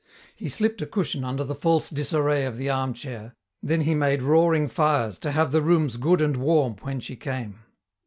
[0.35, 4.67] He slipped a cushion under the false disarray of the armchair, then he made roaring
[4.67, 7.59] fires to have the rooms good and warm when she came.